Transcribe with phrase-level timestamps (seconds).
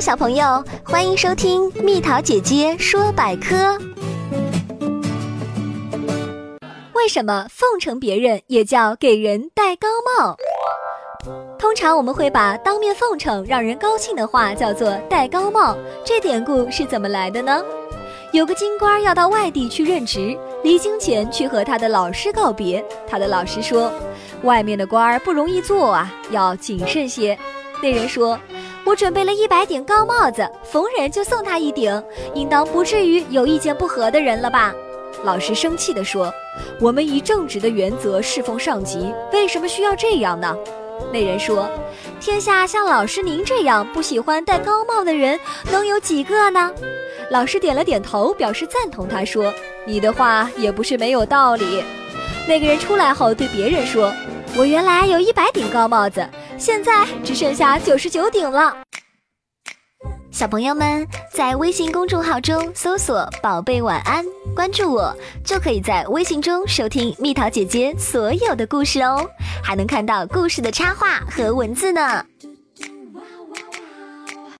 [0.00, 3.78] 小朋友，欢迎收听蜜桃姐姐说百科。
[6.92, 10.36] 为什么奉承别人也叫给人戴高帽？
[11.58, 15.76] 通常我们会把当面奉承让人高兴的话叫做戴高帽。
[16.04, 17.64] 这典故是怎么来的呢？
[18.32, 22.84] 有个京官要到外地去任职，离京前去和他的老师告别。
[23.08, 23.90] 他的老师说
[24.44, 27.36] ：“外面的官儿不容易做啊，要谨慎些。”
[27.82, 28.38] 那人说。
[28.86, 32.00] 我准备了一百顶高帽子，逢人就送他一顶，
[32.34, 34.72] 应当不至于有意见不合的人了吧？
[35.24, 36.32] 老师生气地说
[36.80, 40.56] ：“我们以正直的原则侍奉上级，为什么需要这样呢？”
[41.12, 41.68] 那人说
[42.20, 45.36] ：“天下像老师您这样不喜欢戴高帽的人，
[45.72, 46.70] 能有几个呢？”
[47.28, 49.08] 老师点了点头，表示赞同。
[49.08, 49.52] 他说
[49.84, 51.82] ：“你的话也不是没有道理。”
[52.46, 54.12] 那个人出来后对别人说
[54.56, 56.24] ：“我原来有一百顶高帽子。”
[56.58, 58.76] 现在只剩下九十九顶了。
[60.30, 69.26] 小朋友们在微信公众号中搜索“宝贝晚安”，关注我，就可以在微信中收听蜜桃姐姐所有的故事哦，
[69.62, 72.24] 还能看到故事的插画和文字呢。